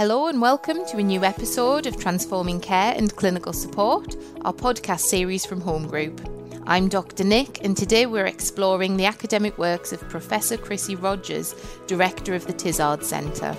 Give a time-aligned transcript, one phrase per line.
[0.00, 5.00] Hello and welcome to a new episode of Transforming Care and Clinical Support, our podcast
[5.00, 6.26] series from Home Group.
[6.66, 7.22] I'm Dr.
[7.22, 11.54] Nick, and today we're exploring the academic works of Professor Chrissie Rogers,
[11.86, 13.54] Director of the Tizard Centre.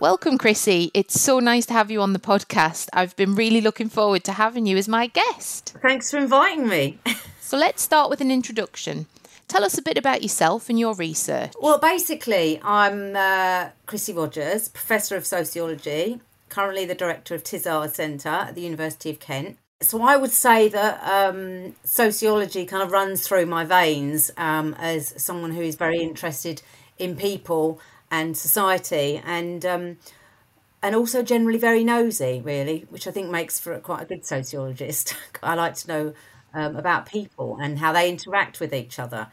[0.00, 0.90] Welcome, Chrissie.
[0.94, 2.88] It's so nice to have you on the podcast.
[2.94, 5.76] I've been really looking forward to having you as my guest.
[5.82, 6.98] Thanks for inviting me.
[7.42, 9.04] so let's start with an introduction.
[9.48, 11.52] Tell us a bit about yourself and your research.
[11.58, 16.20] Well, basically, I'm uh, Chrissie Rogers, Professor of Sociology,
[16.50, 19.56] currently the Director of Tizard Centre at the University of Kent.
[19.80, 25.14] So I would say that um, sociology kind of runs through my veins um, as
[25.22, 26.60] someone who is very interested
[26.98, 27.80] in people
[28.10, 29.96] and society and um,
[30.82, 35.16] and also generally very nosy, really, which I think makes for quite a good sociologist.
[35.42, 36.14] I like to know
[36.54, 39.28] um, about people and how they interact with each other.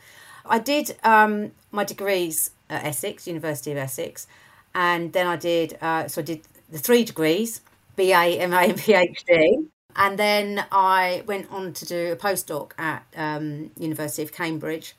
[0.45, 4.27] I did um, my degrees at Essex, University of Essex,
[4.73, 7.61] and then I did uh, so I did the three degrees,
[7.95, 9.67] BA, MA, and PhD.
[9.95, 14.93] And then I went on to do a postdoc at um, University of Cambridge.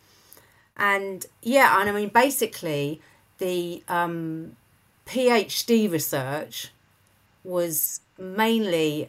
[0.77, 3.01] And yeah, and I mean, basically,
[3.39, 4.57] the um,
[5.07, 6.73] PhD research
[7.45, 9.09] was mainly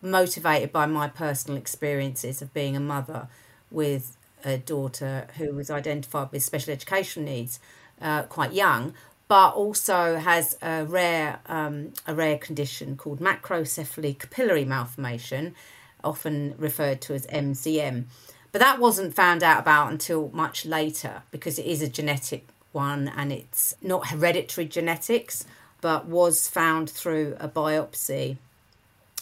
[0.00, 3.28] motivated by my personal experiences of being a mother
[3.70, 7.58] with a daughter who was identified with special education needs
[8.00, 8.94] uh, quite young,
[9.26, 15.54] but also has a rare um, a rare condition called macrocephaly capillary malformation,
[16.02, 18.04] often referred to as MCM.
[18.52, 23.08] But that wasn't found out about until much later because it is a genetic one
[23.08, 25.44] and it's not hereditary genetics,
[25.80, 28.38] but was found through a biopsy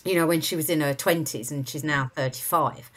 [0.06, 2.90] you know, when she was in her 20s and she's now 35.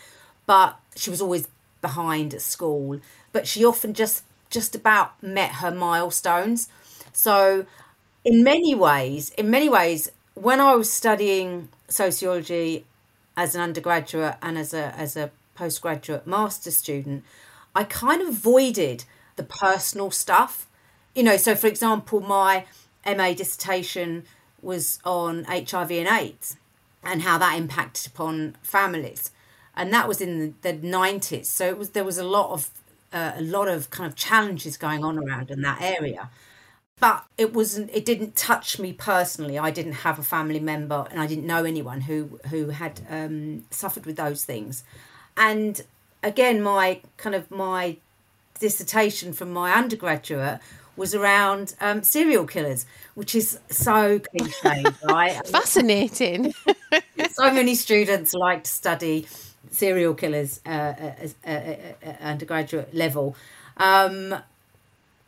[0.46, 1.48] But she was always
[1.82, 3.00] behind at school,
[3.32, 6.70] but she often just just about met her milestones.
[7.14, 7.66] So
[8.26, 12.86] in many ways, in many ways, when I was studying sociology
[13.38, 17.24] as an undergraduate and as a as a postgraduate master student,
[17.76, 20.68] I kind of avoided the personal stuff.
[21.16, 22.66] You know, so for example, my
[23.06, 24.24] MA dissertation
[24.62, 26.58] was on HIV and AIDS
[27.04, 29.32] and how that impacted upon families.
[29.76, 31.46] And that was in the, the 90s.
[31.46, 32.70] So it was there was a lot of
[33.14, 36.30] uh, a lot of kind of challenges going on around in that area.
[37.00, 39.58] But it wasn't it didn't touch me personally.
[39.58, 43.66] I didn't have a family member and I didn't know anyone who who had um,
[43.72, 44.84] suffered with those things.
[45.38, 45.82] And
[46.22, 47.98] again my kind of my
[48.60, 50.60] dissertation from my undergraduate
[51.00, 55.48] was around um, serial killers, which is so cliche, right?
[55.48, 56.54] Fascinating.
[57.32, 59.26] so many students like to study
[59.72, 63.36] serial killers uh, at, at, undergraduate level.
[63.78, 64.36] Um,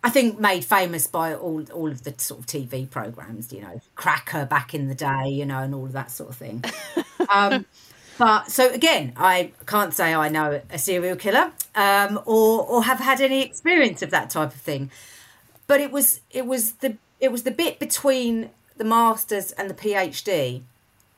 [0.04, 3.82] I think made famous by all all of the sort of TV programs, you know,
[3.96, 6.64] Cracker back in the day, you know, and all of that sort of thing.
[7.30, 7.66] Um,
[8.18, 13.00] but so again, I can't say I know a serial killer um, or or have
[13.00, 14.90] had any experience of that type of thing
[15.72, 19.74] but it was it was the it was the bit between the masters and the
[19.74, 20.64] PhD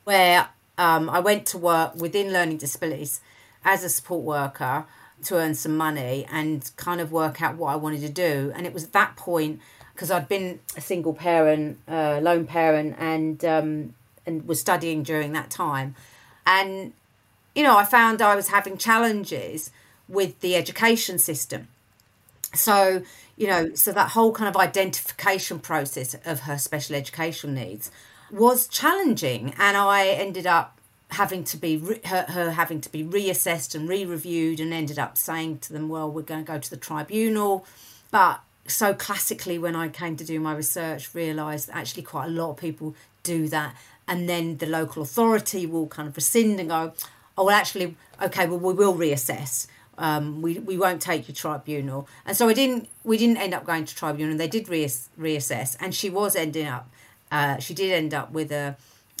[0.04, 0.48] where
[0.78, 3.20] um, I went to work within learning disabilities
[3.64, 4.84] as a support worker
[5.24, 8.52] to earn some money and kind of work out what I wanted to do.
[8.54, 9.60] And it was at that point
[9.92, 13.94] because I'd been a single parent, uh, lone parent, and um,
[14.24, 15.96] and was studying during that time,
[16.46, 16.92] and
[17.56, 19.72] you know I found I was having challenges
[20.08, 21.66] with the education system.
[22.54, 23.02] So
[23.36, 27.90] you know, so that whole kind of identification process of her special education needs
[28.30, 30.78] was challenging, and I ended up
[31.10, 35.18] having to be re- her, her having to be reassessed and re-reviewed, and ended up
[35.18, 37.66] saying to them, "Well, we're going to go to the tribunal,"
[38.10, 42.30] but so classically when I came to do my research realized that actually quite a
[42.30, 43.76] lot of people do that.
[44.06, 46.92] And then the local authority will kind of rescind and go
[47.36, 49.66] oh well actually okay well we will reassess
[49.98, 52.08] um, we we won't take you tribunal.
[52.26, 52.88] And so I didn't.
[53.04, 55.76] We didn't end up going to tribunal, and they did reass- reassess.
[55.80, 56.88] And she was ending up.
[57.30, 58.76] Uh, she did end up with a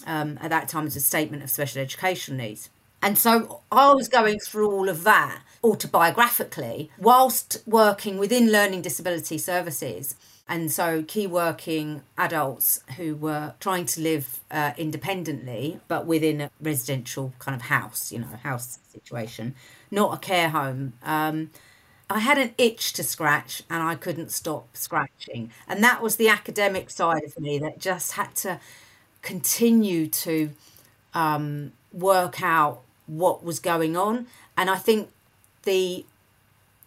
[0.06, 2.70] um, at that time as a statement of special education needs.
[3.02, 9.38] And so I was going through all of that autobiographically whilst working within learning disability
[9.38, 10.14] services.
[10.46, 16.50] And so, key working adults who were trying to live uh, independently, but within a
[16.60, 19.54] residential kind of house, you know, house situation
[19.90, 20.92] not a care home.
[21.04, 21.50] Um,
[22.10, 25.50] I had an itch to scratch and I couldn't stop scratching.
[25.68, 28.60] And that was the academic side of me that just had to
[29.22, 30.50] continue to
[31.14, 34.26] um, work out what was going on.
[34.56, 35.10] And I think
[35.62, 36.04] the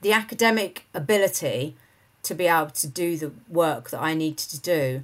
[0.02, 1.76] the academic ability
[2.24, 5.04] to be able to do the work that I needed to do.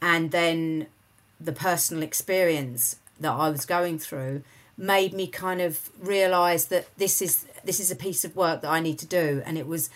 [0.00, 0.86] And then
[1.40, 4.42] the personal experience that I was going through
[4.76, 8.70] made me kind of realize that this is this is a piece of work that
[8.70, 9.90] I need to do and it was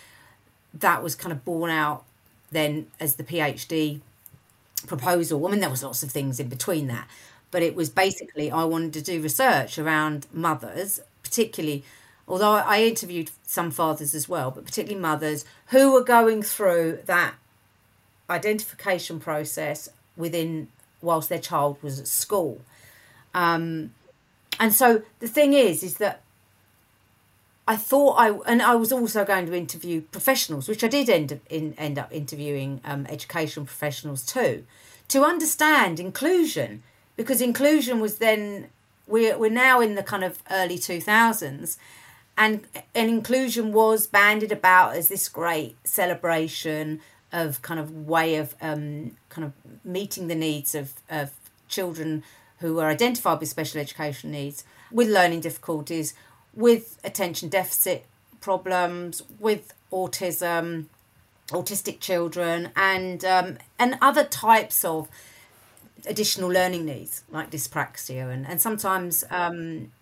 [0.74, 2.04] that was kind of borne out
[2.50, 4.00] then as the PhD
[4.86, 5.46] proposal.
[5.46, 7.08] I mean there was lots of things in between that
[7.52, 11.84] but it was basically I wanted to do research around mothers particularly
[12.26, 17.34] although I interviewed some fathers as well, but particularly mothers who were going through that
[18.30, 20.68] identification process within
[21.00, 22.60] whilst their child was at school.
[23.34, 23.92] Um,
[24.60, 26.22] and so the thing is, is that
[27.66, 31.32] I thought I and I was also going to interview professionals, which I did end
[31.32, 34.64] up in, end up interviewing um, education professionals too,
[35.08, 36.82] to understand inclusion
[37.16, 38.66] because inclusion was then
[39.06, 41.78] we're we're now in the kind of early two thousands,
[42.36, 47.00] and and inclusion was banded about as this great celebration
[47.32, 49.52] of kind of way of um, kind of
[49.84, 51.32] meeting the needs of, of
[51.68, 52.22] children
[52.58, 56.14] who are identified with special education needs, with learning difficulties,
[56.54, 58.04] with attention deficit
[58.40, 60.86] problems, with autism,
[61.48, 65.08] autistic children, and um, and other types of
[66.06, 69.92] additional learning needs like dyspraxia and, and sometimes um,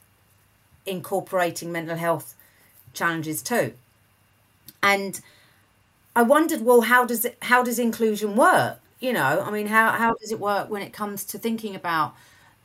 [0.87, 2.35] incorporating mental health
[2.93, 3.75] challenges too.
[4.83, 5.21] And
[6.15, 8.81] I wondered, well, how does it, how does inclusion work?
[8.99, 12.15] You know, I mean, how, how does it work when it comes to thinking about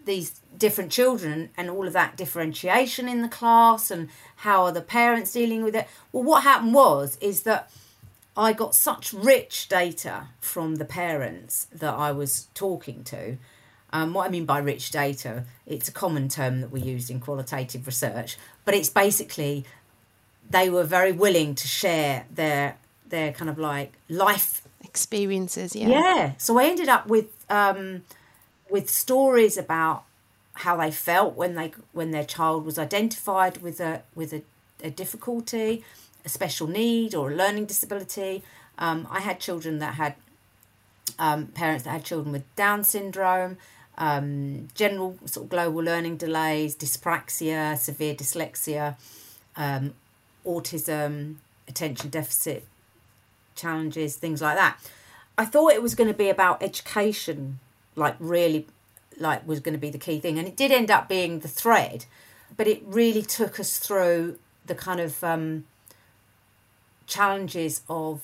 [0.04, 4.82] these different children and all of that differentiation in the class and how are the
[4.82, 5.88] parents dealing with it?
[6.12, 7.72] Well, what happened was is that
[8.38, 13.38] I got such rich data from the parents that I was talking to.
[13.96, 17.22] Um, what I mean by rich data, it's a common term that we use in
[17.22, 19.64] qualitative research, but it's basically
[20.50, 22.76] they were very willing to share their
[23.08, 25.78] their kind of like life experiences.
[25.78, 25.88] Yeah.
[25.88, 26.34] Yeah.
[26.38, 28.04] So I ended up with um,
[28.70, 30.04] with stories about
[30.66, 34.42] how they felt when they when their child was identified with a with a,
[34.84, 35.86] a difficulty,
[36.26, 38.44] a special need or a learning disability.
[38.78, 40.16] Um, I had children that had
[41.18, 43.58] um, parents that had children with Down syndrome,
[43.98, 48.96] um, general sort of global learning delays, dyspraxia, severe dyslexia,
[49.56, 49.94] um,
[50.46, 51.36] autism,
[51.68, 52.66] attention deficit
[53.56, 54.78] challenges, things like that.
[55.38, 57.60] I thought it was going to be about education,
[57.96, 58.68] like really,
[59.18, 61.48] like was going to be the key thing, and it did end up being the
[61.48, 62.06] thread,
[62.56, 65.66] but it really took us through the kind of um,
[67.08, 68.22] challenges of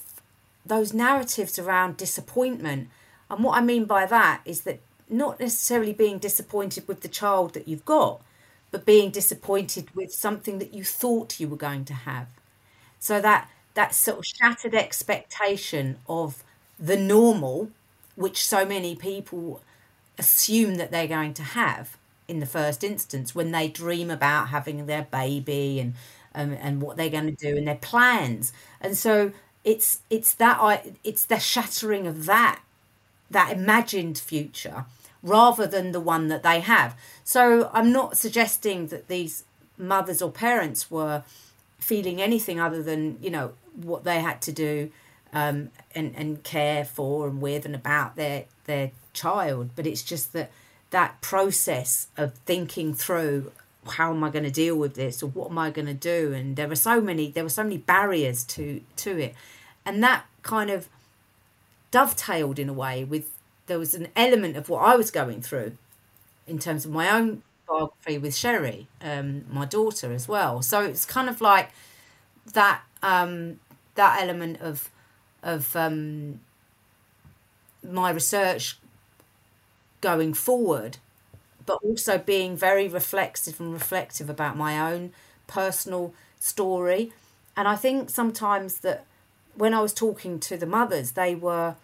[0.66, 2.90] those narratives around disappointment.
[3.30, 4.80] And what I mean by that is that
[5.12, 8.22] not necessarily being disappointed with the child that you've got,
[8.72, 12.28] but being disappointed with something that you thought you were going to have.
[13.00, 16.44] So that that sort of shattered expectation of
[16.80, 17.70] the normal,
[18.16, 19.62] which so many people
[20.18, 21.98] assume that they're going to have
[22.28, 25.94] in the first instance when they dream about having their baby and
[26.36, 28.54] um, and what they're going to do and their plans.
[28.82, 29.32] And so
[29.64, 32.62] it's it's that I it's the shattering of that
[33.32, 34.86] that imagined future
[35.24, 36.98] rather than the one that they have.
[37.24, 39.44] So I'm not suggesting that these
[39.78, 41.24] mothers or parents were
[41.80, 44.92] feeling anything other than you know what they had to do
[45.34, 49.72] um, and and care for and with and about their their child.
[49.76, 50.52] But it's just that
[50.92, 53.52] that process of thinking through
[53.88, 56.34] how am I going to deal with this or what am I going to do
[56.34, 59.34] and there were so many there were so many barriers to to it
[59.86, 60.88] and that kind of
[61.90, 63.32] dovetailed in a way with
[63.68, 65.78] there was an element of what I was going through
[66.48, 70.62] in terms of my own biography with Sherry, um, my daughter as well.
[70.62, 71.72] So it's kind of like
[72.54, 73.60] that um,
[73.96, 74.90] that element of
[75.44, 76.40] of um,
[77.84, 78.78] my research
[80.02, 80.98] going forward,
[81.66, 85.14] but also being very reflexive and reflective about my own
[85.48, 87.14] personal story.
[87.58, 89.06] And I think sometimes that
[89.56, 91.76] when I was talking to the mothers, they were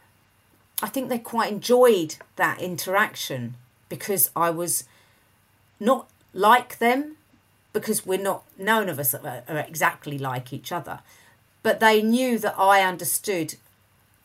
[0.82, 3.56] I think they quite enjoyed that interaction
[3.90, 4.84] because I was
[5.80, 7.18] not like them
[7.74, 11.00] because we're not none of us are, are exactly like each other.
[11.64, 13.56] But they knew that I understood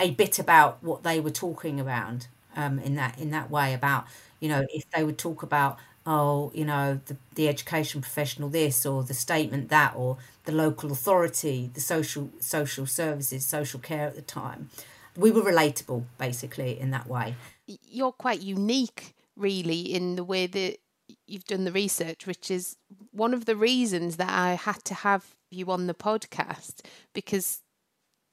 [0.01, 4.07] a bit about what they were talking around um, in that in that way about
[4.41, 8.87] you know if they would talk about oh you know the, the education professional this
[8.87, 14.17] or the statement that or the local authority the social social services social care at
[14.17, 14.71] the time
[15.17, 17.35] we were relatable basically in that way.
[17.67, 20.79] You're quite unique, really, in the way that
[21.27, 22.77] you've done the research, which is
[23.11, 26.81] one of the reasons that I had to have you on the podcast
[27.13, 27.61] because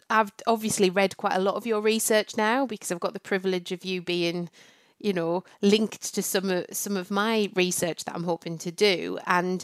[0.09, 3.71] I've obviously read quite a lot of your research now because I've got the privilege
[3.71, 4.49] of you being,
[4.97, 9.19] you know, linked to some of some of my research that I'm hoping to do,
[9.27, 9.63] and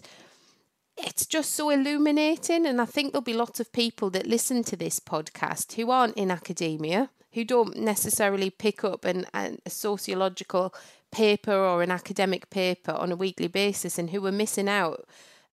[0.98, 2.66] it's just so illuminating.
[2.66, 6.18] And I think there'll be lots of people that listen to this podcast who aren't
[6.18, 10.74] in academia, who don't necessarily pick up an, an a sociological
[11.12, 15.08] paper or an academic paper on a weekly basis, and who are missing out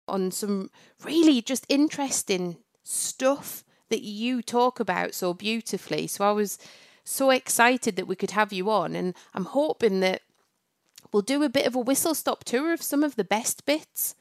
[0.09, 0.71] on some
[1.05, 6.07] really just interesting stuff that you talk about so beautifully.
[6.07, 6.59] So I was
[7.05, 10.23] so excited that we could have you on, and I'm hoping that
[11.13, 14.15] we'll do a bit of a whistle stop tour of some of the best bits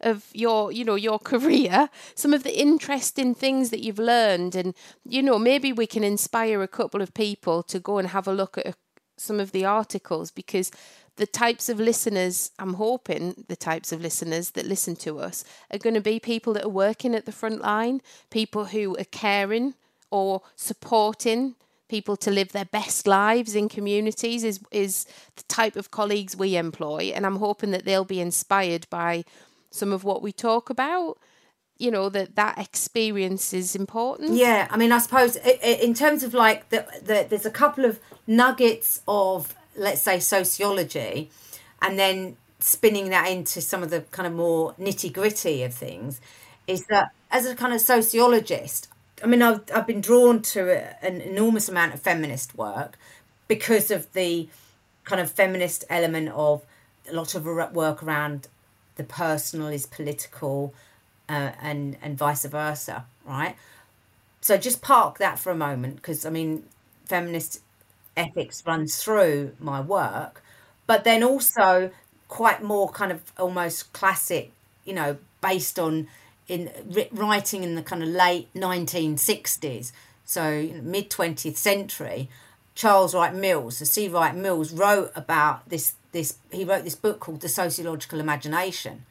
[0.00, 4.54] of your you know your career some of the interesting things that you've learned.
[4.54, 8.26] And you know maybe we can inspire a couple of people to go and have
[8.26, 8.74] a look at a,
[9.16, 10.70] some of the articles because
[11.16, 15.78] the types of listeners, I'm hoping the types of listeners that listen to us are
[15.78, 19.74] going to be people that are working at the front line, people who are caring
[20.10, 21.56] or supporting
[21.90, 25.04] people to live their best lives in communities is is
[25.36, 27.12] the type of colleagues we employ.
[27.14, 29.24] And I'm hoping that they'll be inspired by
[29.70, 31.18] some of what we talk about
[31.80, 34.32] you know that that experience is important.
[34.34, 37.98] Yeah i mean i suppose in terms of like the, the there's a couple of
[38.26, 41.30] nuggets of let's say sociology
[41.82, 46.20] and then spinning that into some of the kind of more nitty gritty of things
[46.66, 48.88] is that as a kind of sociologist
[49.24, 50.70] i mean i've, I've been drawn to
[51.02, 52.98] an enormous amount of feminist work
[53.48, 54.48] because of the
[55.04, 56.62] kind of feminist element of
[57.10, 58.48] a lot of work around
[59.00, 60.74] the personal is political
[61.28, 63.56] uh, and and vice versa right
[64.40, 66.64] so just park that for a moment because i mean
[67.06, 67.60] feminist
[68.16, 70.42] ethics runs through my work,
[70.86, 71.90] but then also
[72.28, 74.52] quite more kind of almost classic,
[74.84, 76.06] you know, based on
[76.48, 76.70] in
[77.12, 79.92] writing in the kind of late 1960s,
[80.24, 82.28] so mid 20th century.
[82.76, 84.08] Charles Wright Mills, the C.
[84.08, 85.94] Wright Mills, wrote about this.
[86.12, 89.04] This he wrote this book called The Sociological Imagination,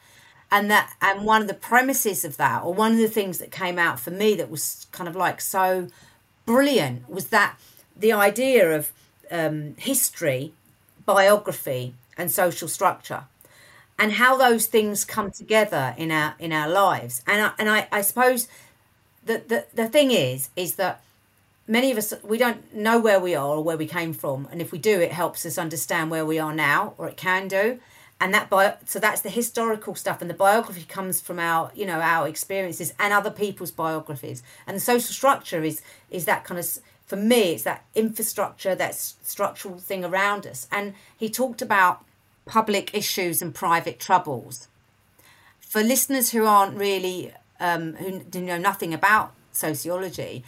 [0.51, 3.51] and that and one of the premises of that, or one of the things that
[3.51, 5.87] came out for me that was kind of like so
[6.45, 7.57] brilliant, was that
[7.95, 8.91] the idea of
[9.31, 10.53] um, history,
[11.05, 13.23] biography, and social structure,
[13.97, 17.21] and how those things come together in our in our lives.
[17.25, 18.47] And I, and I, I suppose
[19.25, 21.01] that the the thing is is that
[21.69, 24.61] many of us we don't know where we are or where we came from, and
[24.61, 27.79] if we do, it helps us understand where we are now, or it can do.
[28.19, 31.85] And that bio, so that's the historical stuff, and the biography comes from our you
[31.85, 36.59] know our experiences and other people's biographies, and the social structure is is that kind
[36.59, 36.65] of
[37.09, 40.67] for me, it's that infrastructure, that structural thing around us.
[40.71, 42.05] And he talked about
[42.45, 44.67] public issues and private troubles.
[45.59, 50.43] For listeners who aren't really, um, who, who know nothing about sociology,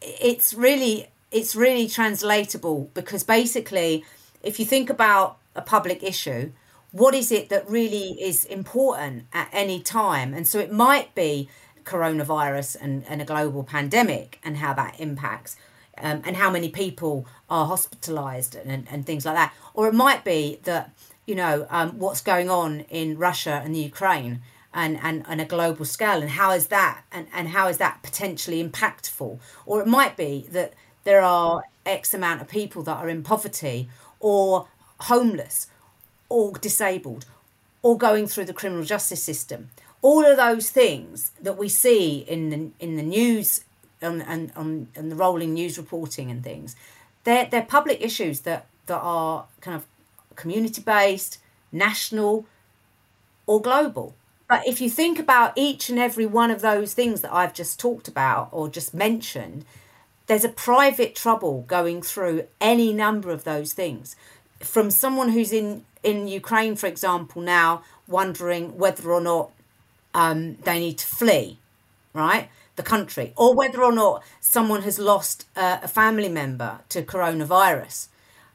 [0.00, 4.04] it's really it's really translatable because basically,
[4.42, 6.52] if you think about a public issue,
[6.92, 10.32] what is it that really is important at any time?
[10.32, 11.48] And so it might be
[11.84, 15.56] coronavirus and, and a global pandemic and how that impacts
[15.98, 19.52] um, and how many people are hospitalized and, and things like that.
[19.74, 20.92] Or it might be that,
[21.26, 24.40] you know, um, what's going on in Russia and the Ukraine
[24.74, 28.02] and, and, and a global scale and how is that and, and how is that
[28.02, 29.38] potentially impactful?
[29.66, 33.88] Or it might be that there are X amount of people that are in poverty
[34.20, 34.68] or
[35.00, 35.68] homeless
[36.28, 37.24] or disabled
[37.82, 39.70] or going through the criminal justice system
[40.02, 43.64] all of those things that we see in the in the news
[44.00, 46.76] and and on and the rolling news reporting and things.
[47.24, 49.86] They're they're public issues that that are kind of
[50.36, 51.38] community based,
[51.72, 52.46] national,
[53.46, 54.14] or global.
[54.48, 57.78] But if you think about each and every one of those things that I've just
[57.78, 59.64] talked about or just mentioned,
[60.26, 64.16] there's a private trouble going through any number of those things.
[64.60, 69.50] From someone who's in, in Ukraine, for example, now wondering whether or not
[70.14, 71.58] um, they need to flee,
[72.14, 72.48] right?
[72.78, 78.06] the country, or whether or not someone has lost uh, a family member to coronavirus,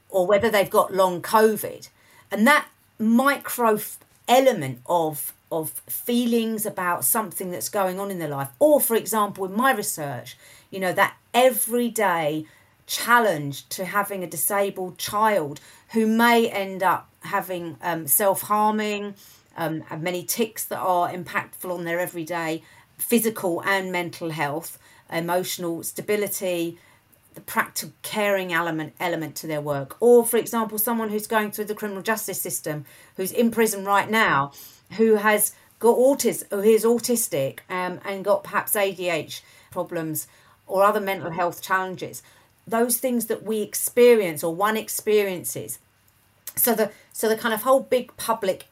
[0.09, 1.89] or whether they've got long COVID.
[2.31, 3.79] And that micro
[4.27, 9.45] element of of feelings about something that's going on in their life, or for example,
[9.45, 10.38] in my research,
[10.69, 12.45] you know, that everyday
[12.86, 15.60] challenge to having a disabled child
[15.91, 19.15] who may end up having um, self harming,
[19.55, 22.63] um, have many tics that are impactful on their everyday
[22.98, 24.79] physical and mental health,
[25.12, 26.77] emotional stability,
[27.33, 29.98] the practical caring element element to their work.
[30.00, 32.86] Or, for example, someone who's going through the criminal justice system,
[33.17, 34.51] who's in prison right now,
[34.91, 40.27] who has got autism, who is autistic um, and got perhaps ADH problems,
[40.67, 42.23] or other mental health challenges,
[42.65, 45.79] those things that we experience or one experiences.
[46.55, 48.67] So the so the kind of whole big public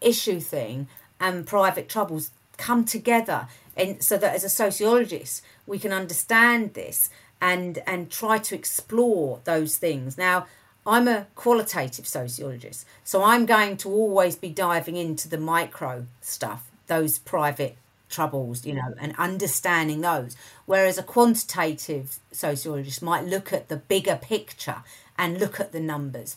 [0.00, 0.88] issue thing
[1.20, 3.48] and private troubles come together.
[3.76, 9.40] And so that as a sociologist we can understand this and and try to explore
[9.44, 10.18] those things.
[10.18, 10.46] Now
[10.86, 16.70] i'm a qualitative sociologist so i'm going to always be diving into the micro stuff
[16.86, 17.76] those private
[18.08, 20.36] troubles you know and understanding those.
[20.64, 24.82] Whereas a quantitative sociologist might look at the bigger picture
[25.18, 26.36] and look at the numbers.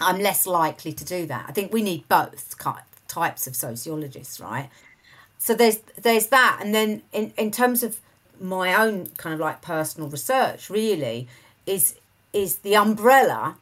[0.00, 1.46] I'm less likely to do that.
[1.48, 2.56] I think we need both
[3.08, 4.68] types of sociologists right?
[5.38, 6.58] So there's there's that.
[6.60, 8.00] And then in, in terms of
[8.40, 11.28] my own kind of like personal research really
[11.66, 11.94] is
[12.34, 13.56] is the umbrella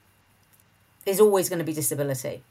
[1.07, 2.43] is always going to be disability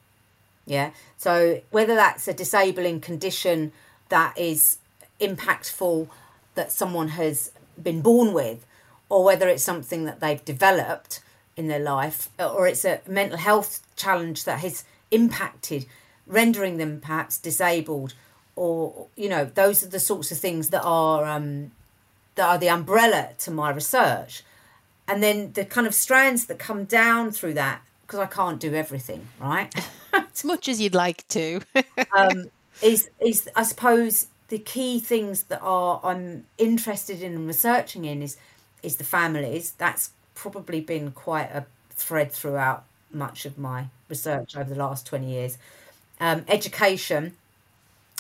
[0.65, 0.91] yeah?
[1.17, 3.71] So whether that's a disabling condition
[4.09, 4.77] that is
[5.19, 6.07] impactful
[6.55, 7.51] that someone has
[7.81, 8.65] been born with
[9.09, 11.21] or whether it's something that they've developed
[11.57, 15.85] in their life or it's a mental health challenge that has impacted
[16.25, 18.13] rendering them perhaps disabled
[18.55, 21.71] or you know those are the sorts of things that are um,
[22.35, 24.43] that are the umbrella to my research
[25.11, 28.73] and then the kind of strands that come down through that because I can't do
[28.73, 29.73] everything right?
[30.13, 31.61] As much as you'd like to.
[32.13, 32.47] Um,
[32.81, 38.21] is is I suppose the key things that are I'm interested in and researching in
[38.21, 38.37] is
[38.83, 39.73] is the families.
[39.77, 45.29] That's probably been quite a thread throughout much of my research over the last 20
[45.29, 45.57] years.
[46.19, 47.37] Um, education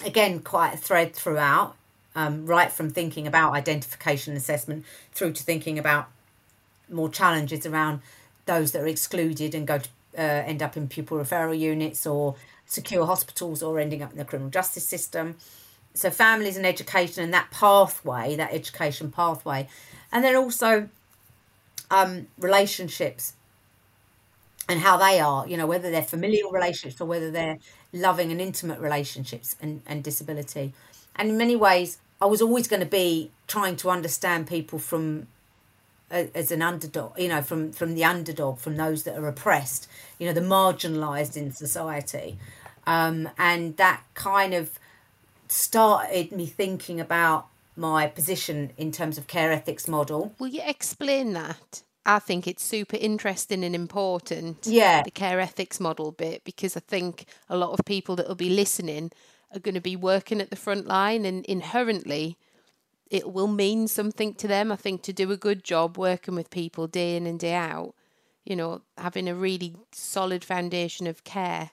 [0.05, 1.75] again quite a thread throughout
[2.15, 6.07] um, right from thinking about identification assessment through to thinking about
[6.91, 8.01] more challenges around
[8.45, 12.35] those that are excluded and go to uh, end up in pupil referral units or
[12.65, 15.35] secure hospitals or ending up in the criminal justice system.
[15.93, 19.67] So, families and education and that pathway, that education pathway,
[20.11, 20.89] and then also
[21.89, 23.33] um, relationships
[24.69, 27.57] and how they are, you know, whether they're familial relationships or whether they're
[27.91, 30.73] loving and intimate relationships and, and disability.
[31.15, 35.27] And in many ways, I was always going to be trying to understand people from
[36.11, 39.87] as an underdog, you know, from from the underdog, from those that are oppressed,
[40.19, 42.37] you know, the marginalised in society,
[42.85, 44.77] um, and that kind of
[45.47, 50.33] started me thinking about my position in terms of care ethics model.
[50.39, 51.83] Will you explain that?
[52.05, 54.65] I think it's super interesting and important.
[54.65, 55.03] Yeah.
[55.03, 58.49] The care ethics model bit, because I think a lot of people that will be
[58.49, 59.11] listening
[59.53, 62.37] are going to be working at the front line and inherently
[63.11, 64.71] it will mean something to them.
[64.71, 67.93] I think to do a good job working with people day in and day out,
[68.45, 71.71] you know, having a really solid foundation of care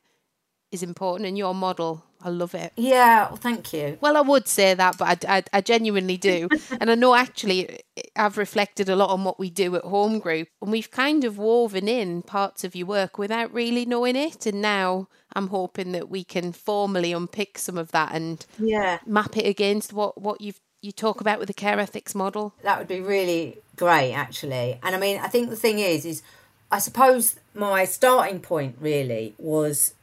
[0.71, 2.73] is important and your model I love it.
[2.77, 3.97] Yeah, well, thank you.
[4.01, 6.49] Well, I would say that, but I, I, I genuinely do.
[6.81, 7.81] and I know actually
[8.17, 11.39] I've reflected a lot on what we do at Home Group, and we've kind of
[11.39, 14.47] woven in parts of your work without really knowing it.
[14.47, 18.99] And now I'm hoping that we can formally unpick some of that and yeah.
[19.07, 22.55] map it against what, what you've you talk about with the care ethics model.
[22.63, 24.79] That would be really great, actually.
[24.83, 26.23] And I mean, I think the thing is, is
[26.71, 29.95] I suppose my starting point really was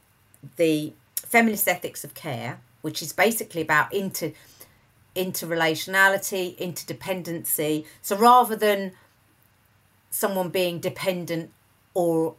[0.56, 4.32] the feminist ethics of care, which is basically about inter
[5.14, 7.86] interrelationality, interdependency.
[8.02, 8.92] So rather than
[10.10, 11.50] someone being dependent
[11.94, 12.34] or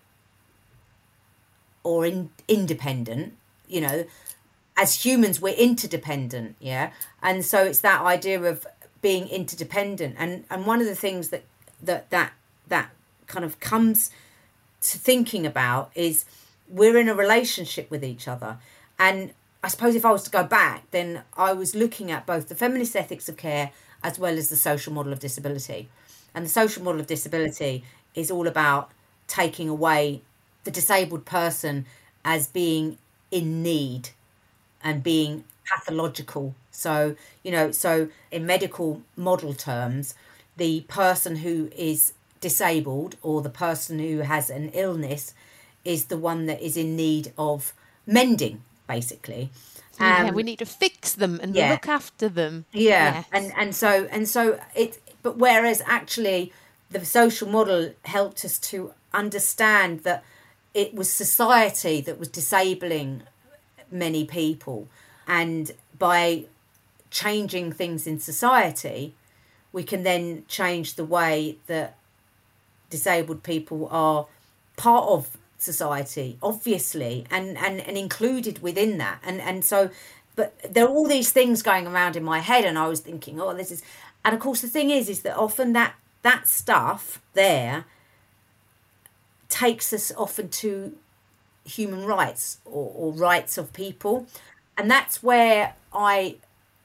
[1.84, 3.34] or in, independent,
[3.68, 4.06] you know,
[4.78, 6.92] as humans we're interdependent, yeah.
[7.22, 8.66] And so it's that idea of
[9.02, 10.16] being interdependent.
[10.18, 11.44] And and one of the things that
[11.82, 12.34] that that
[12.68, 12.92] that
[13.26, 14.12] kind of comes
[14.82, 16.24] to thinking about is
[16.70, 18.58] we're in a relationship with each other
[19.00, 22.48] and I suppose if I was to go back, then I was looking at both
[22.48, 23.72] the feminist ethics of care
[24.04, 25.90] as well as the social model of disability.
[26.34, 28.92] And the social model of disability is all about
[29.28, 30.22] taking away
[30.64, 31.86] the disabled person
[32.24, 32.98] as being
[33.32, 34.10] in need
[34.88, 36.56] and being pathological.
[36.72, 40.16] So, you know, so in medical model terms,
[40.56, 45.34] the person who is disabled or the person who has an illness
[45.84, 47.74] is the one that is in need of
[48.06, 49.50] mending basically.
[50.00, 51.72] Um, yeah, we need to fix them and yeah.
[51.72, 52.66] look after them.
[52.72, 53.26] Yeah, yes.
[53.32, 55.02] and and so and so it.
[55.24, 56.54] But whereas actually,
[56.92, 60.24] the social model helped us to understand that
[60.74, 63.24] it was society that was disabling
[63.92, 64.88] many people,
[65.28, 66.46] and by
[67.10, 69.14] changing things in society,
[69.72, 71.98] we can then change the way that
[72.90, 74.28] disabled people are
[74.76, 79.20] part of society obviously and and and included within that.
[79.24, 79.90] And and so
[80.36, 83.42] but there are all these things going around in my head and i was thinking
[83.42, 83.82] oh this is
[84.28, 87.86] And of course, the thing is, is that often that that stuff there
[89.48, 90.98] takes us often to
[91.68, 94.28] human rights or, or rights of people,
[94.78, 96.38] and that's where I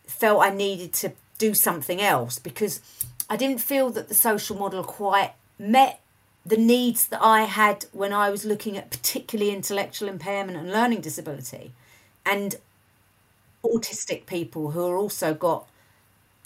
[0.06, 2.80] felt I needed to do something else because
[3.28, 6.00] I didn't feel that the social model quite met
[6.44, 11.00] the needs that I had when I was looking at particularly intellectual impairment and learning
[11.00, 11.72] disability
[12.26, 12.56] and
[13.64, 15.68] autistic people who are also got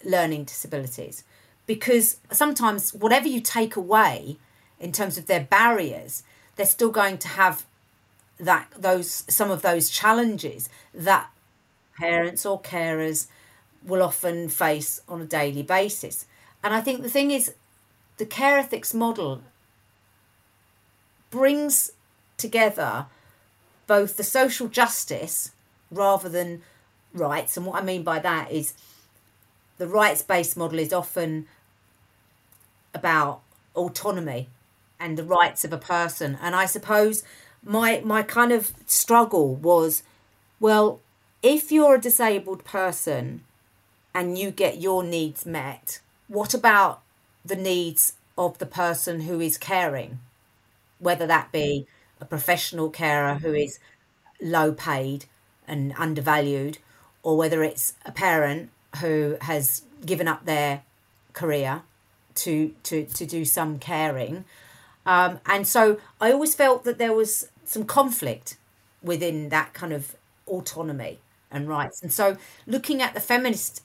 [0.05, 1.25] learning disabilities.
[1.67, 4.37] Because sometimes whatever you take away
[4.79, 6.23] in terms of their barriers
[6.57, 7.65] they're still going to have
[8.39, 11.31] that those some of those challenges that
[11.99, 13.27] parents or carers
[13.85, 16.27] will often face on a daily basis
[16.63, 17.55] and i think the thing is
[18.19, 19.43] the care ethics model
[21.31, 21.93] brings
[22.37, 23.07] together
[23.87, 25.53] both the social justice
[25.91, 26.63] rather than
[27.13, 27.57] rights.
[27.57, 28.75] And what I mean by that is
[29.79, 31.47] the rights based model is often
[32.95, 33.41] about
[33.75, 34.49] autonomy
[34.99, 36.39] and the rights of a person.
[36.41, 37.23] And I suppose
[37.67, 40.03] my my kind of struggle was
[40.61, 41.01] well,
[41.43, 43.43] if you're a disabled person
[44.15, 47.03] and you get your needs met, what about
[47.45, 50.19] the needs of the person who is caring?
[50.99, 51.87] whether that be
[52.21, 53.79] a professional carer who is
[54.41, 55.27] low paid
[55.67, 56.79] and undervalued,
[57.23, 60.83] or whether it's a parent who has given up their
[61.33, 61.83] career
[62.35, 64.45] to to to do some caring.
[65.05, 68.57] Um, and so I always felt that there was some conflict
[69.03, 71.19] within that kind of autonomy
[71.51, 72.03] and rights.
[72.03, 73.83] And so looking at the feminist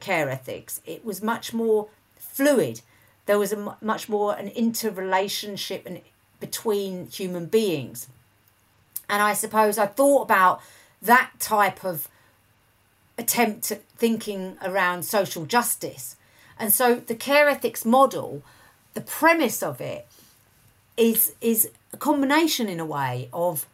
[0.00, 2.80] care ethics, it was much more fluid.
[3.26, 6.00] There was a much more an interrelationship and
[6.40, 8.08] between human beings.
[9.08, 10.60] And I suppose I thought about
[11.00, 12.08] that type of
[13.16, 16.16] attempt at thinking around social justice.
[16.58, 18.42] And so the care ethics model,
[18.94, 20.06] the premise of it
[20.96, 23.66] is is a combination in a way of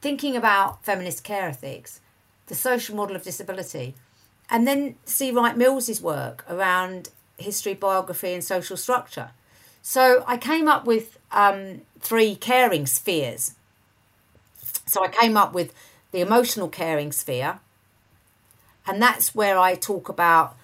[0.00, 2.00] thinking about feminist care ethics,
[2.46, 3.94] the social model of disability,
[4.50, 5.30] and then C.
[5.30, 9.30] Wright Mills's work around history, biography, and social structure.
[9.82, 13.54] So I came up with um, three caring spheres.
[14.84, 15.72] So I came up with
[16.10, 17.60] the emotional caring sphere,
[18.84, 20.56] and that's where I talk about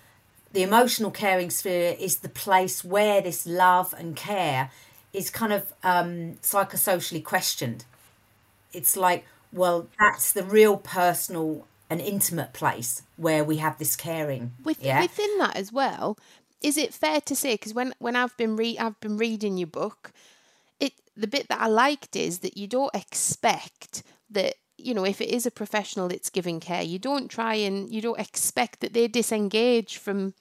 [0.52, 4.70] the emotional caring sphere is the place where this love and care
[5.16, 7.87] is kind of um, psychosocially questioned.
[8.74, 14.52] It's like, well, that's the real personal and intimate place where we have this caring.
[14.62, 15.00] With, yeah?
[15.00, 16.18] Within that as well,
[16.61, 19.68] is it fair to say because when when I've been re I've been reading your
[19.68, 20.12] book,
[20.81, 25.22] it the bit that I liked is that you don't expect that you know if
[25.22, 28.92] it is a professional that's giving care, you don't try and you don't expect that
[28.92, 30.35] they disengage from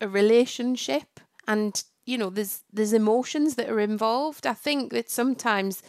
[0.00, 4.46] a relationship and you know there's there's emotions that are involved.
[4.46, 5.82] I think that sometimes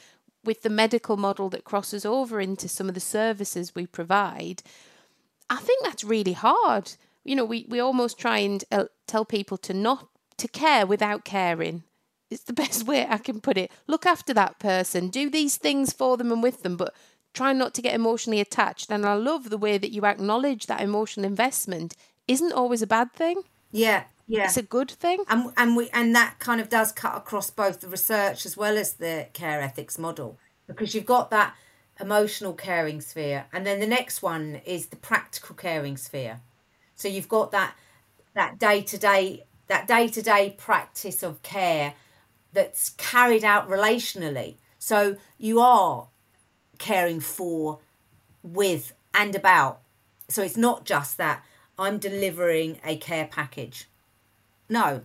[0.43, 4.63] with the medical model that crosses over into some of the services we provide,
[5.49, 6.93] I think that's really hard
[7.27, 11.25] you know, we, we almost try and uh, tell people to not to care without
[11.25, 11.83] caring.
[12.31, 13.69] It's the best way I can put it.
[13.85, 16.95] Look after that person, do these things for them and with them, but
[17.33, 18.89] try not to get emotionally attached.
[18.89, 21.95] And I love the way that you acknowledge that emotional investment
[22.27, 23.43] isn't always a bad thing.
[23.71, 25.23] Yeah, yeah, it's a good thing.
[25.29, 28.77] And and we and that kind of does cut across both the research as well
[28.77, 30.37] as the care ethics model
[30.67, 31.55] because you've got that
[31.99, 36.41] emotional caring sphere, and then the next one is the practical caring sphere.
[36.95, 37.75] So you've got that
[38.35, 41.93] that day to day that day to day practice of care
[42.53, 44.55] that's carried out relationally.
[44.79, 46.07] So you are
[46.79, 47.79] caring for,
[48.43, 49.81] with, and about.
[50.29, 51.43] So it's not just that
[51.77, 53.87] I'm delivering a care package.
[54.69, 55.01] No,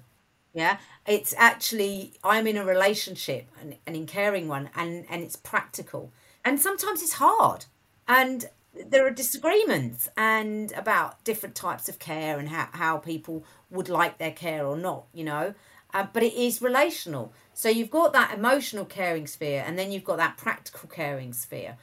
[0.52, 5.36] yeah, it's actually I'm in a relationship and, and in caring one, and and it's
[5.36, 6.12] practical.
[6.44, 7.66] And sometimes it's hard,
[8.08, 13.88] and there are disagreements and about different types of care and how, how people would
[13.88, 15.54] like their care or not you know?
[15.94, 17.34] Uh, but it is relational.
[17.52, 21.76] So you've got that emotional caring sphere and then you've got that practical caring sphere.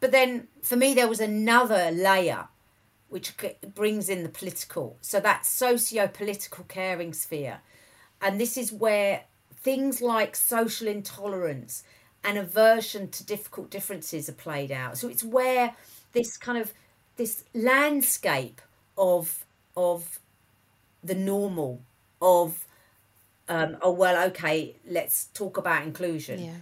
[0.00, 2.48] But then for me there was another layer
[3.14, 3.32] which
[3.76, 4.96] brings in the political.
[5.00, 7.60] So that socio-political caring sphere.
[8.20, 9.22] And this is where
[9.54, 11.84] things like social intolerance
[12.24, 14.98] and aversion to difficult differences are played out.
[14.98, 15.76] So it's where
[16.12, 16.74] this kind of
[17.14, 18.60] this landscape
[18.98, 19.44] of
[19.76, 20.18] of
[21.04, 21.82] the normal
[22.20, 22.66] of
[23.48, 26.42] um, oh well okay let's talk about inclusion.
[26.42, 26.60] Yeah.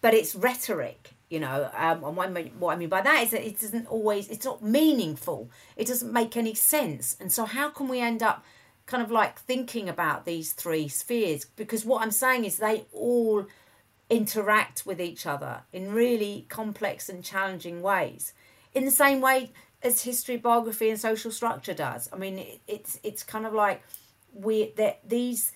[0.00, 3.24] but it's rhetoric you know um, and what I, mean, what I mean by that
[3.24, 7.44] is that it doesn't always it's not meaningful it doesn't make any sense and so
[7.44, 8.44] how can we end up
[8.86, 13.46] kind of like thinking about these three spheres because what I'm saying is they all
[14.08, 18.32] interact with each other in really complex and challenging ways.
[18.74, 22.08] In the same way as history, biography, and social structure does.
[22.12, 23.82] I mean, it, it's it's kind of like
[24.32, 25.52] we that these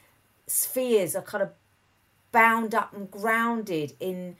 [0.46, 1.50] spheres are kind of
[2.32, 4.36] bound up and grounded in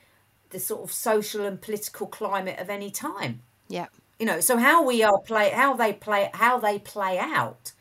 [0.51, 3.41] the sort of social and political climate of any time.
[3.67, 3.87] Yeah.
[4.19, 7.71] You know, so how we are play how they play how they play out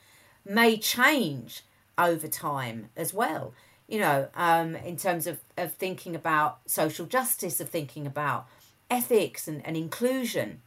[0.45, 1.63] may change
[1.99, 3.53] over time as well.
[3.87, 8.47] You know, um, in terms of, of thinking about social justice, of thinking about
[8.89, 10.61] ethics and, and inclusion.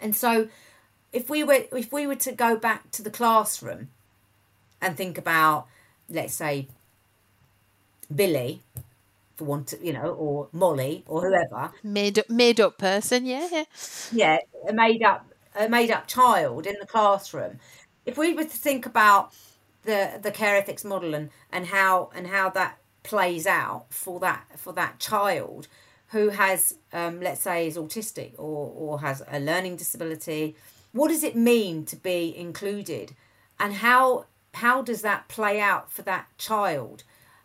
[0.00, 0.48] And so
[1.12, 3.88] if we were if we were to go back to the classroom
[4.80, 5.66] and think about,
[6.08, 6.68] let's say,
[8.14, 8.60] Billy,
[9.36, 11.72] for want to, you know, or Molly or whoever.
[11.82, 13.64] Made up, made up person, yeah.
[14.12, 17.58] Yeah, a made up, a made up child in the classroom.
[18.06, 19.32] If we were to think about
[19.84, 24.44] the the care ethics model and and how and how that plays out for that
[24.56, 25.68] for that child
[26.08, 30.56] who has um, let's say is autistic or or has a learning disability
[30.92, 33.14] what does it mean to be included
[33.60, 37.04] and how how does that play out for that child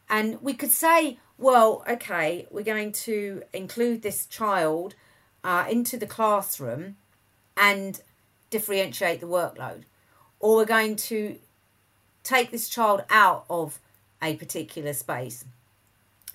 [0.10, 4.94] and we could say well, okay, we're going to include this child
[5.44, 6.98] uh, into the classroom
[7.56, 8.02] and
[8.50, 9.84] differentiate the workload.
[10.40, 11.38] Or we're going to
[12.24, 13.80] take this child out of
[14.22, 15.46] a particular space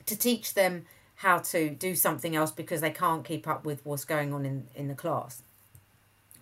[0.07, 0.87] to teach them
[1.17, 4.67] how to do something else because they can't keep up with what's going on in,
[4.75, 5.43] in the class.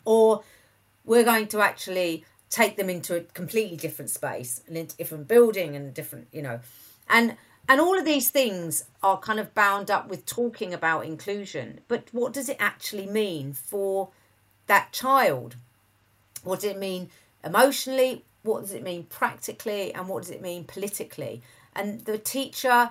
[0.05, 0.43] Or
[1.05, 5.75] we're going to actually take them into a completely different space and a different building
[5.75, 6.61] and different, you know.
[7.09, 7.37] And
[7.69, 11.81] and all of these things are kind of bound up with talking about inclusion.
[11.89, 14.11] But what does it actually mean for
[14.67, 15.57] that child?
[16.43, 17.11] What does it mean
[17.45, 18.25] emotionally?
[18.43, 19.95] What does it mean practically?
[19.95, 21.43] And what does it mean politically?
[21.75, 22.91] And the teacher,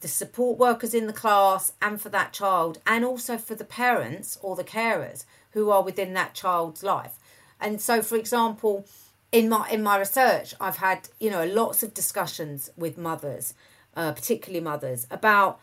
[0.00, 4.38] the support workers in the class, and for that child, and also for the parents
[4.42, 7.18] or the carers who are within that child's life.
[7.60, 8.86] And so, for example,
[9.32, 13.54] in my in my research, I've had you know lots of discussions with mothers
[14.00, 15.60] uh, particularly mothers, about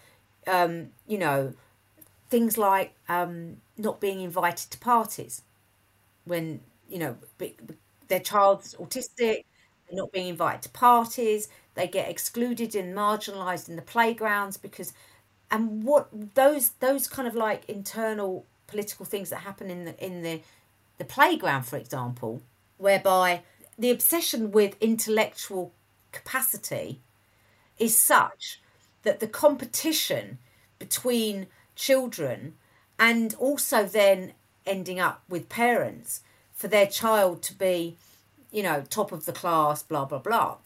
[0.47, 1.53] um, you know
[2.29, 5.43] things like um, not being invited to parties
[6.25, 7.15] when you know
[8.07, 9.43] their child's autistic,
[9.91, 14.93] not being invited to parties, they get excluded and marginalised in the playgrounds because
[15.51, 20.23] and what those those kind of like internal political things that happen in the in
[20.23, 20.41] the
[20.97, 22.41] the playground, for example,
[22.77, 23.43] whereby
[23.77, 25.71] the obsession with intellectual
[26.11, 27.01] capacity
[27.79, 28.61] is such
[29.03, 30.37] that the competition
[30.79, 32.55] between children
[32.99, 34.33] and also then
[34.65, 36.21] ending up with parents
[36.53, 37.97] for their child to be,
[38.51, 40.57] you know, top of the class, blah, blah, blah.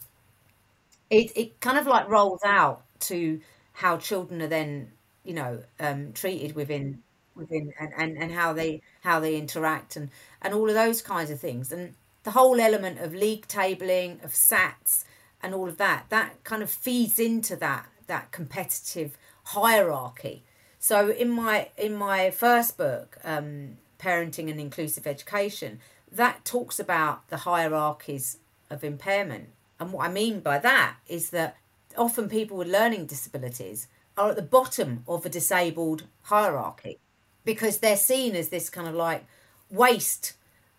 [1.09, 3.41] It, it kind of like rolls out to
[3.73, 4.91] how children are then,
[5.23, 7.03] you know, um, treated within
[7.35, 10.09] within and, and, and how they how they interact and,
[10.41, 11.71] and all of those kinds of things.
[11.71, 15.03] And the whole element of league tabling, of SATs,
[15.43, 20.43] and all of that that kind of feeds into that that competitive hierarchy.
[20.79, 25.79] So in my in my first book um, parenting and inclusive education
[26.11, 28.37] that talks about the hierarchies
[28.69, 29.49] of impairment.
[29.79, 31.57] And what i mean by that is that
[31.97, 36.99] often people with learning disabilities are at the bottom of a disabled hierarchy
[37.43, 39.25] because they're seen as this kind of like
[39.69, 40.33] waste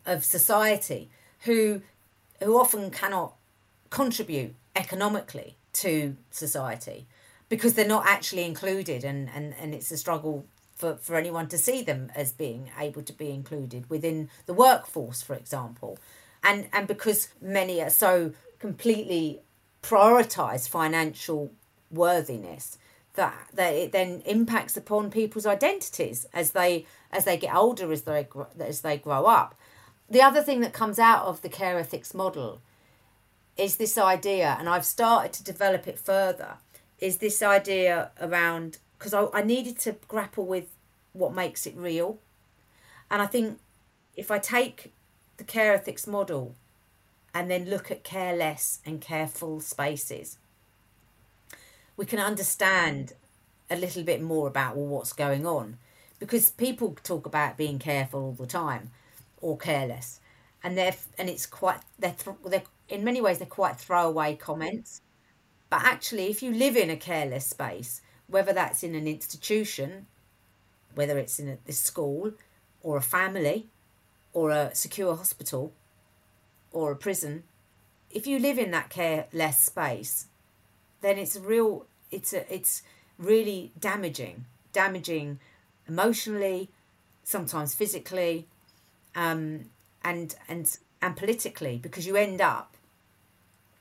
[0.07, 1.83] of society who
[2.43, 3.35] who often cannot
[3.93, 7.07] contribute economically to society
[7.51, 11.59] because they're not actually included and, and, and it's a struggle for, for anyone to
[11.59, 15.99] see them as being able to be included within the workforce, for example.
[16.43, 19.43] And and because many are so completely
[19.83, 21.53] prioritize financial
[21.91, 22.79] worthiness
[23.15, 28.03] that that it then impacts upon people's identities as they as they get older as
[28.03, 28.27] they
[28.59, 29.55] as they grow up.
[30.09, 32.61] The other thing that comes out of the care ethics model
[33.57, 36.55] is this idea, and I've started to develop it further,
[36.99, 40.67] is this idea around because I, I needed to grapple with
[41.13, 42.19] what makes it real.
[43.11, 43.59] And I think
[44.17, 44.93] if I take
[45.37, 46.55] the care ethics model
[47.35, 50.39] and then look at careless and careful spaces,
[51.97, 53.15] we can understand
[53.69, 55.79] a little bit more about well, what's going on.
[56.21, 58.93] Because people talk about being careful all the time
[59.41, 60.21] or careless.
[60.65, 62.15] And they're and it's quite they're
[62.47, 65.01] they're in many ways they're quite throwaway comments.
[65.71, 70.07] But actually, if you live in a careless space, whether that's in an institution,
[70.95, 72.33] whether it's in a, a school
[72.83, 73.69] or a family
[74.33, 75.73] or a secure hospital
[76.73, 77.45] or a prison,
[78.11, 80.27] if you live in that careless space,
[81.03, 81.87] then it's real.
[82.11, 82.83] It's a, it's
[83.19, 85.41] really damaging, damaging
[85.89, 86.71] emotionally,
[87.25, 88.47] sometimes physically,
[89.17, 89.67] um,
[90.05, 92.77] and and and politically because you end up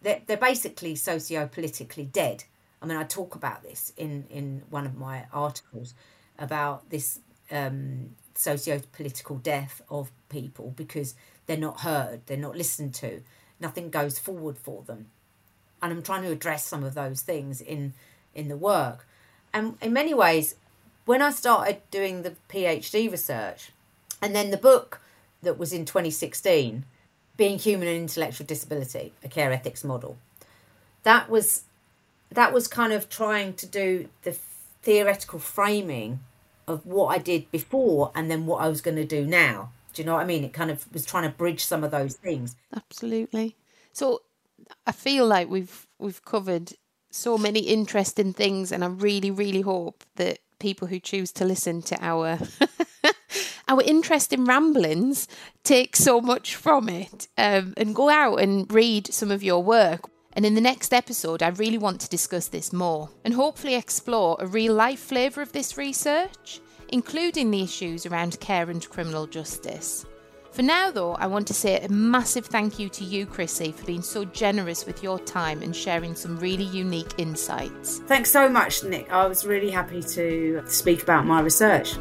[0.02, 2.44] they're, they're basically socio-politically dead.
[2.82, 5.94] I mean, I talk about this in in one of my articles
[6.40, 7.20] about this
[7.52, 11.14] um, socio-political death of people because
[11.46, 13.22] they're not heard, they're not listened to,
[13.60, 15.08] nothing goes forward for them.
[15.82, 17.94] And I'm trying to address some of those things in
[18.34, 19.08] in the work.
[19.54, 20.56] And in many ways,
[21.06, 23.72] when I started doing the PhD research,
[24.22, 25.02] and then the book
[25.42, 26.86] that was in 2016,
[27.38, 30.18] Being Human and Intellectual Disability, a care ethics model,
[31.04, 31.64] that was
[32.32, 34.38] that was kind of trying to do the
[34.82, 36.22] theoretical framing
[36.68, 39.72] of what I did before and then what I was going to do now.
[39.94, 40.46] Do you know what I mean?
[40.46, 42.56] It kind of was trying to bridge some of those things.
[42.74, 43.58] Absolutely.
[43.92, 44.22] So
[44.88, 46.74] I feel like we've we've covered
[47.10, 51.82] so many interesting things and I really really hope that people who choose to listen
[51.82, 52.40] to our
[53.68, 55.28] our interest in ramblings
[55.64, 60.10] take so much from it um, and go out and read some of your work.
[60.34, 64.38] And in the next episode, I really want to discuss this more and hopefully explore
[64.40, 70.06] a real life flavour of this research, including the issues around care and criminal justice.
[70.52, 73.86] For now, though, I want to say a massive thank you to you, Chrissie, for
[73.86, 78.00] being so generous with your time and sharing some really unique insights.
[78.00, 79.10] Thanks so much, Nick.
[79.12, 81.96] I was really happy to speak about my research.